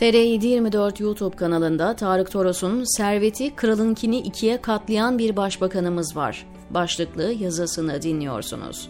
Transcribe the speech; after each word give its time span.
TR724 0.00 1.02
YouTube 1.02 1.36
kanalında 1.36 1.96
Tarık 1.96 2.30
Toros'un 2.30 2.96
Serveti 2.96 3.56
Kralınkini 3.56 4.18
ikiye 4.18 4.60
katlayan 4.60 5.18
bir 5.18 5.36
başbakanımız 5.36 6.16
var. 6.16 6.46
Başlıklı 6.70 7.32
yazısını 7.32 8.02
dinliyorsunuz. 8.02 8.88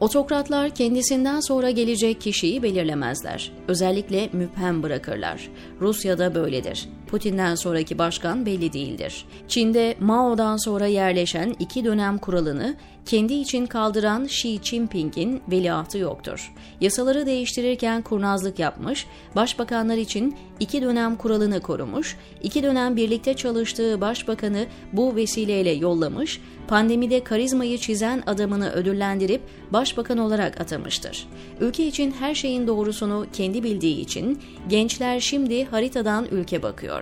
Otokratlar 0.00 0.70
kendisinden 0.70 1.40
sonra 1.40 1.70
gelecek 1.70 2.20
kişiyi 2.20 2.62
belirlemezler. 2.62 3.52
Özellikle 3.68 4.28
müphem 4.32 4.82
bırakırlar. 4.82 5.50
Rusya'da 5.80 6.34
böyledir. 6.34 6.88
Putin'den 7.12 7.54
sonraki 7.54 7.98
başkan 7.98 8.46
belli 8.46 8.72
değildir. 8.72 9.24
Çin'de 9.48 9.96
Mao'dan 10.00 10.56
sonra 10.56 10.86
yerleşen 10.86 11.54
iki 11.58 11.84
dönem 11.84 12.18
kuralını 12.18 12.76
kendi 13.06 13.34
için 13.34 13.66
kaldıran 13.66 14.24
Xi 14.24 14.58
Jinping'in 14.62 15.42
veliahtı 15.50 15.98
yoktur. 15.98 16.52
Yasaları 16.80 17.26
değiştirirken 17.26 18.02
kurnazlık 18.02 18.58
yapmış, 18.58 19.06
başbakanlar 19.36 19.96
için 19.96 20.36
iki 20.60 20.82
dönem 20.82 21.16
kuralını 21.16 21.60
korumuş, 21.60 22.16
iki 22.42 22.62
dönem 22.62 22.96
birlikte 22.96 23.34
çalıştığı 23.34 24.00
başbakanı 24.00 24.66
bu 24.92 25.16
vesileyle 25.16 25.70
yollamış, 25.70 26.40
pandemide 26.68 27.24
karizmayı 27.24 27.78
çizen 27.78 28.22
adamını 28.26 28.70
ödüllendirip 28.70 29.40
başbakan 29.70 30.18
olarak 30.18 30.60
atamıştır. 30.60 31.28
Ülke 31.60 31.86
için 31.86 32.14
her 32.20 32.34
şeyin 32.34 32.66
doğrusunu 32.66 33.26
kendi 33.32 33.62
bildiği 33.62 34.00
için 34.00 34.42
gençler 34.68 35.20
şimdi 35.20 35.64
haritadan 35.64 36.26
ülke 36.30 36.62
bakıyor. 36.62 37.01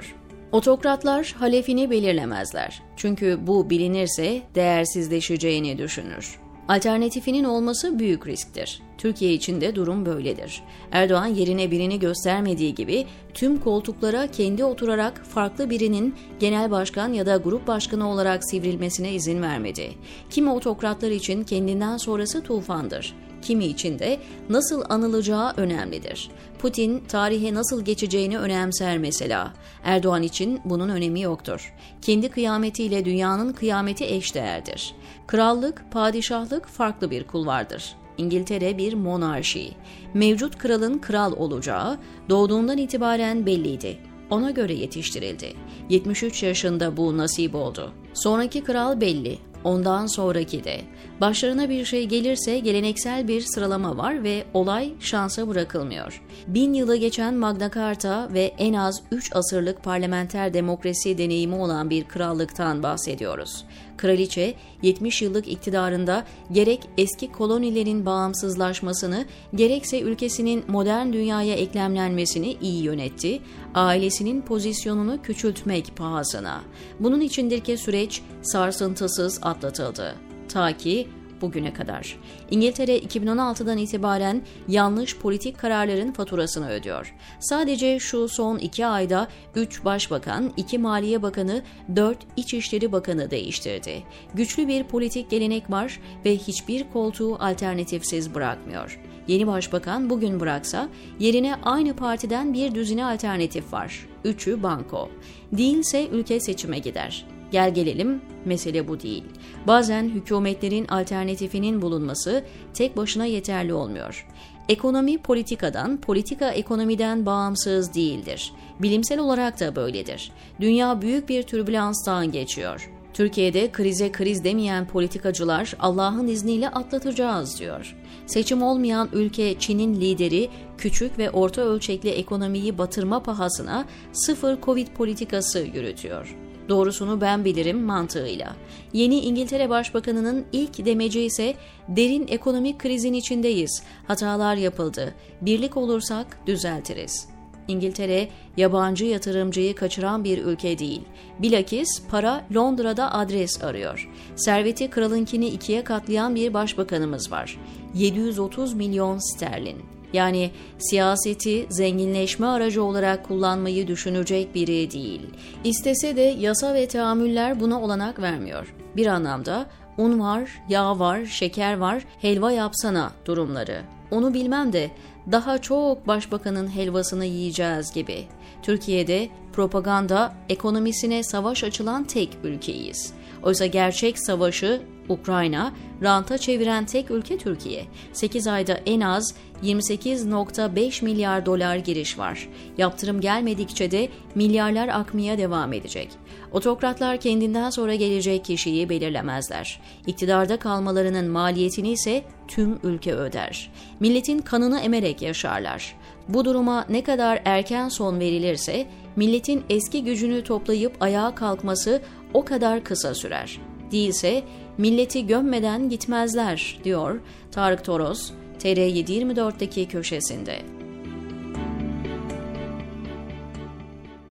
Otokratlar 0.53 1.35
halefini 1.39 1.91
belirlemezler. 1.91 2.83
Çünkü 2.97 3.39
bu 3.47 3.71
bilinirse 3.71 4.43
değersizleşeceğini 4.55 5.79
düşünür. 5.79 6.39
Alternatifinin 6.69 7.45
olması 7.45 7.99
büyük 7.99 8.27
risktir. 8.27 8.83
Türkiye 8.99 9.33
için 9.33 9.61
de 9.61 9.75
durum 9.75 10.07
böyledir. 10.07 10.63
Erdoğan 10.93 11.27
yerine 11.27 11.71
birini 11.71 11.99
göstermediği 11.99 12.75
gibi 12.75 13.07
tüm 13.35 13.61
koltuklara 13.61 14.27
kendi 14.27 14.65
oturarak 14.65 15.25
farklı 15.25 15.71
birinin 15.71 16.15
genel 16.41 16.71
başkan 16.71 17.13
ya 17.13 17.27
da 17.27 17.37
grup 17.37 17.67
başkanı 17.67 18.11
olarak 18.11 18.45
sivrilmesine 18.45 19.13
izin 19.13 19.43
vermedi. 19.43 19.91
Kimi 20.31 20.51
otokratlar 20.51 21.11
için 21.11 21.45
kendinden 21.45 21.97
sonrası 21.97 22.43
tufandır 22.43 23.15
kimi 23.43 23.65
için 23.67 23.99
de 23.99 24.21
nasıl 24.49 24.83
anılacağı 24.89 25.53
önemlidir. 25.57 26.31
Putin 26.59 27.05
tarihe 27.09 27.55
nasıl 27.55 27.85
geçeceğini 27.85 28.39
önemser 28.39 28.99
mesela. 28.99 29.53
Erdoğan 29.85 30.23
için 30.23 30.61
bunun 30.65 30.89
önemi 30.89 31.21
yoktur. 31.21 31.75
Kendi 32.03 32.29
kıyametiyle 32.29 33.05
dünyanın 33.05 33.53
kıyameti 33.53 34.05
eşdeğerdir. 34.05 34.95
Krallık, 35.27 35.85
padişahlık 35.93 36.67
farklı 36.67 37.11
bir 37.11 37.27
kulvardır. 37.27 37.97
İngiltere 38.19 38.79
bir 38.79 38.95
monarşi. 38.95 39.73
Mevcut 40.15 40.59
kralın 40.59 40.99
kral 40.99 41.33
olacağı 41.33 41.99
doğduğundan 42.29 42.79
itibaren 42.79 43.47
belliydi. 43.47 43.99
Ona 44.31 44.51
göre 44.51 44.75
yetiştirildi. 44.75 45.53
73 45.89 46.43
yaşında 46.43 46.97
bu 46.97 47.17
nasip 47.17 47.55
oldu. 47.55 47.93
Sonraki 48.15 48.65
kral 48.65 49.01
belli. 49.01 49.39
Ondan 49.65 50.07
sonraki 50.07 50.65
de. 50.65 50.81
Başlarına 51.21 51.69
bir 51.69 51.85
şey 51.85 52.05
gelirse 52.05 52.59
geleneksel 52.59 53.29
bir 53.29 53.41
sıralama 53.41 53.97
var 53.97 54.25
ve 54.25 54.45
olay 54.55 54.93
şansa 55.01 55.49
bırakılmıyor. 55.49 56.23
Bin 56.47 56.75
yılı 56.75 56.97
geçen 56.97 57.35
Magna 57.35 57.71
Carta 57.71 58.29
ve 58.33 58.55
en 58.59 58.75
az 58.75 59.03
3 59.13 59.37
asırlık 59.37 59.85
parlamenter 59.85 60.55
demokrasi 60.55 61.19
deneyimi 61.19 61.55
olan 61.55 61.91
bir 61.91 62.05
krallıktan 62.05 62.83
bahsediyoruz. 62.83 63.65
Kraliçe 63.97 64.55
70 64.83 65.23
yıllık 65.23 65.49
iktidarında 65.49 66.25
gerek 66.53 66.81
eski 66.99 67.33
kolonilerin 67.33 68.07
bağımsızlaşmasını 68.07 69.25
gerekse 69.55 70.01
ülkesinin 70.01 70.65
modern 70.69 71.13
dünyaya 71.13 71.55
eklemlenmesini 71.55 72.57
iyi 72.61 72.83
yönetti, 72.83 73.41
ailesinin 73.75 74.43
pozisyonunu 74.43 75.23
küçültmek 75.23 75.97
pahasına. 75.97 76.61
Bunun 77.01 77.21
içindir 77.21 77.61
ki 77.61 77.77
süreç 77.77 78.23
sarsıntısız 78.43 79.41
atlatıldı. 79.51 80.15
Ta 80.49 80.77
ki 80.77 81.09
bugüne 81.41 81.73
kadar. 81.73 82.19
İngiltere 82.51 82.99
2016'dan 82.99 83.79
itibaren 83.79 84.43
yanlış 84.69 85.19
politik 85.19 85.59
kararların 85.59 86.13
faturasını 86.13 86.71
ödüyor. 86.71 87.15
Sadece 87.41 87.99
şu 87.99 88.29
son 88.29 88.59
iki 88.59 88.87
ayda 88.87 89.29
3 89.55 89.85
başbakan, 89.85 90.53
2 90.57 90.79
maliye 90.79 91.23
bakanı, 91.23 91.63
4 91.97 92.19
İçişleri 92.37 92.93
Bakanı 92.93 93.31
değiştirdi. 93.31 94.03
Güçlü 94.35 94.69
bir 94.69 94.85
politik 94.85 95.31
gelenek 95.31 95.71
var 95.71 96.01
ve 96.25 96.37
hiçbir 96.37 96.91
koltuğu 96.93 97.35
alternatifsiz 97.35 98.35
bırakmıyor. 98.35 99.01
Yeni 99.29 99.47
başbakan 99.47 100.11
bugün 100.11 100.41
bıraksa 100.41 100.89
yerine 101.19 101.55
aynı 101.63 101.97
partiden 101.97 102.55
bir 102.55 102.75
düzine 102.75 103.05
alternatif 103.05 103.73
var. 103.73 104.07
Üçü 104.25 104.63
banko. 104.63 105.11
Değilse 105.53 106.09
ülke 106.09 106.41
seçime 106.41 106.79
gider. 106.79 107.27
Gel 107.51 107.75
gelelim, 107.75 108.21
mesele 108.45 108.89
bu 108.89 109.01
değil. 109.01 109.25
Bazen 109.67 110.09
hükümetlerin 110.09 110.87
alternatifinin 110.89 111.83
bulunması 111.83 112.45
tek 112.75 112.97
başına 112.97 113.27
yeterli 113.27 113.75
olmuyor. 113.75 114.27
Ekonomi 114.69 115.19
politikadan, 115.19 115.97
politika 116.01 116.51
ekonomiden 116.51 117.27
bağımsız 117.27 117.95
değildir. 117.95 118.53
Bilimsel 118.83 119.19
olarak 119.19 119.61
da 119.61 119.77
böyledir. 119.77 120.33
Dünya 120.61 121.03
büyük 121.03 121.29
bir 121.29 121.43
türbülanstan 121.43 122.33
geçiyor. 122.33 122.91
Türkiye'de 123.15 123.73
krize 123.73 124.13
kriz 124.13 124.45
demeyen 124.45 124.87
politikacılar 124.87 125.77
Allah'ın 125.81 126.27
izniyle 126.27 126.69
atlatacağız 126.69 127.61
diyor. 127.61 127.97
Seçim 128.27 128.63
olmayan 128.63 129.09
ülke 129.13 129.59
Çin'in 129.59 129.95
lideri 129.95 130.49
küçük 130.79 131.19
ve 131.19 131.31
orta 131.31 131.63
ölçekli 131.63 132.11
ekonomiyi 132.11 132.79
batırma 132.79 133.23
pahasına 133.23 133.85
sıfır 134.13 134.61
Covid 134.61 134.89
politikası 134.89 135.59
yürütüyor 135.59 136.50
doğrusunu 136.71 137.21
ben 137.21 137.45
bilirim 137.45 137.83
mantığıyla. 137.83 138.57
Yeni 138.93 139.21
İngiltere 139.21 139.71
Başbakanı'nın 139.71 140.45
ilk 140.53 140.85
demeci 140.87 141.21
ise 141.21 141.55
derin 141.89 142.27
ekonomik 142.29 142.79
krizin 142.79 143.13
içindeyiz. 143.13 143.83
Hatalar 144.07 144.57
yapıldı. 144.57 145.15
Birlik 145.41 145.77
olursak 145.77 146.39
düzeltiriz. 146.47 147.29
İngiltere 147.69 148.29
yabancı 148.57 149.05
yatırımcıyı 149.05 149.75
kaçıran 149.75 150.25
bir 150.25 150.45
ülke 150.45 150.79
değil. 150.79 151.03
Bilakis 151.39 152.03
para 152.11 152.45
Londra'da 152.55 153.15
adres 153.15 153.65
arıyor. 153.65 154.11
Serveti 154.37 154.91
kralınkini 154.91 155.49
ikiye 155.49 155.85
katlayan 155.85 156.35
bir 156.35 156.55
başbakanımız 156.55 157.33
var. 157.33 157.59
730 157.95 158.75
milyon 158.75 159.19
sterlin. 159.19 160.00
Yani 160.13 160.51
siyaseti 160.79 161.67
zenginleşme 161.71 162.47
aracı 162.47 162.83
olarak 162.83 163.29
kullanmayı 163.29 163.87
düşünecek 163.87 164.55
biri 164.55 164.91
değil. 164.91 165.23
İstese 165.65 166.17
de 166.17 166.23
yasa 166.23 166.75
ve 166.75 166.89
teamüller 166.89 167.61
buna 167.61 167.83
olanak 167.83 168.21
vermiyor. 168.21 168.75
Bir 168.97 169.07
anlamda 169.07 169.67
un 169.99 170.21
var, 170.21 170.51
yağ 170.69 170.99
var, 170.99 171.25
şeker 171.25 171.77
var, 171.77 172.05
helva 172.21 172.53
yapsana 172.53 173.13
durumları. 173.27 173.83
Onu 174.11 174.35
bilmem 174.35 174.73
de 174.73 174.91
daha 175.33 175.59
çok 175.59 176.07
başbakanın 176.07 176.69
helvasını 176.69 177.25
yiyeceğiz 177.25 177.93
gibi. 177.93 178.25
Türkiye'de 178.63 179.29
propaganda 179.53 180.35
ekonomisine 180.49 181.23
savaş 181.23 181.65
açılan 181.65 182.05
tek 182.05 182.39
ülkeyiz. 182.45 183.13
Oysa 183.43 183.67
gerçek 183.67 184.19
savaşı 184.19 184.83
Ukrayna, 185.09 185.73
ranta 186.03 186.39
çeviren 186.39 186.87
tek 186.87 187.11
ülke 187.11 187.39
Türkiye. 187.39 187.85
8 188.13 188.47
ayda 188.47 188.81
en 188.87 189.01
az 189.01 189.35
28.5 189.63 191.05
milyar 191.05 191.47
dolar 191.47 191.77
giriş 191.77 192.19
var. 192.19 192.49
Yaptırım 192.79 193.21
gelmedikçe 193.21 193.91
de 193.91 194.09
milyarlar 194.35 194.89
akmaya 194.89 195.39
devam 195.39 195.73
edecek. 195.73 196.09
Otokratlar 196.53 197.21
kendinden 197.21 197.71
sonra 197.71 197.95
gelecek 197.95 198.45
kişiyi 198.45 198.89
belirlemezler. 198.89 199.81
İktidarda 200.07 200.57
kalmalarının 200.57 201.31
maliyetini 201.31 201.91
ise 201.91 202.25
tüm 202.49 202.79
ülke 202.83 203.15
öder. 203.15 203.73
Milletin 204.01 204.39
kanını 204.39 204.81
emerek 204.81 205.23
yaşarlar. 205.23 205.97
Bu 206.29 206.45
duruma 206.45 206.87
ne 206.89 207.03
kadar 207.03 207.43
erken 207.45 207.89
son 207.89 208.21
verilirse 208.21 208.87
milletin 209.17 209.65
eski 209.71 210.05
gücünü 210.05 210.45
toplayıp 210.45 210.97
ayağa 211.01 211.35
kalkması 211.35 212.03
o 212.35 212.45
kadar 212.45 212.85
kısa 212.85 213.15
sürer. 213.15 213.61
Değilse 213.93 214.43
milleti 214.79 215.27
gömmeden 215.27 215.89
gitmezler 215.89 216.79
diyor 216.85 217.21
Tarık 217.53 217.85
Toros 217.85 218.31
TR724'deki 218.61 219.89
köşesinde. 219.89 220.59